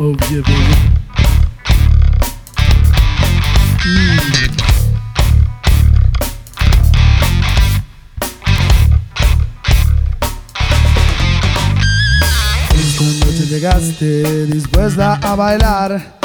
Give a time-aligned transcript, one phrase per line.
[0.00, 0.98] Oh yeah, baby.
[13.48, 16.20] Llegaste dispuesta a bailar.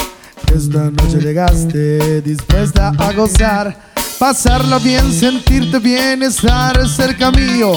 [0.54, 3.76] Esta noche llegaste dispuesta a gozar.
[4.20, 7.72] Pasarla bien, sentirte bien, estar cerca mío.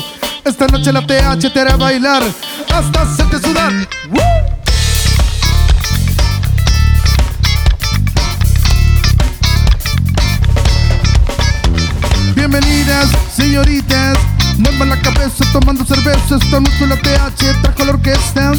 [0.45, 2.23] Esta noche la TH te hará bailar
[2.71, 3.73] hasta hacerte sudar.
[4.11, 4.56] ¡Woo!
[13.37, 14.19] Señoritas.
[14.59, 16.37] Muevan la cabeza tomando cerveza.
[16.37, 18.53] Esta noche la TH trajo la orquesta.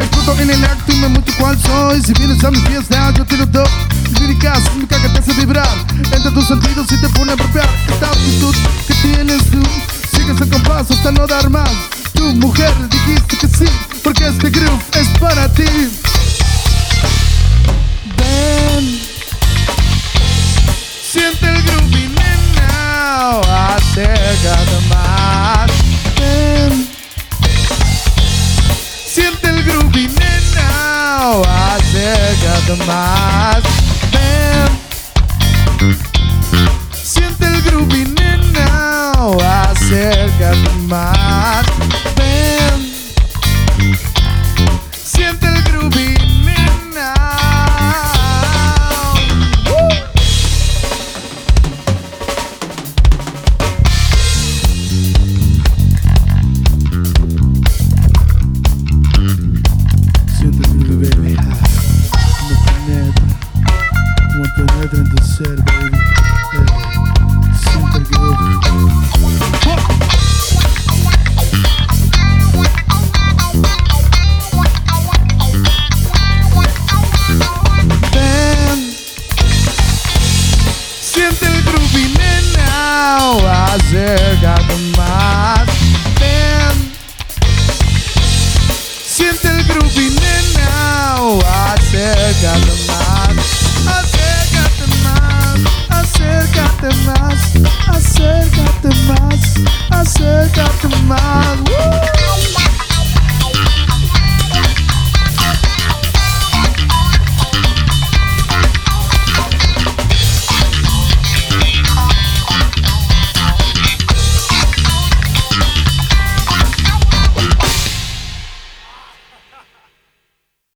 [0.00, 2.02] Exploto en el acto y me muestro cuál soy.
[2.02, 3.68] Si vienes a mi fiesta, yo te lo doy.
[4.20, 5.76] Líricas, música que te hace vibrar.
[6.12, 7.68] Entre tus sentidos y te pone a golpear.
[7.88, 8.54] Esta actitud
[8.86, 9.62] que tienes tú.
[10.12, 11.70] Sigues el compás hasta no dar más.
[12.14, 13.64] Tu mujer dijiste que sí,
[14.02, 15.64] porque este groove es para ti.
[18.16, 19.00] Ven.
[21.12, 21.51] Siente
[23.92, 25.70] acércate más.
[26.18, 26.88] Ven.
[29.06, 31.42] Siente el groovy, nena,
[31.74, 33.62] acércate más.
[34.12, 34.70] Ven.
[37.02, 39.12] Siente el groovy, nena,
[39.70, 41.41] acércate más.
[89.40, 94.11] gentle grooving and now I said got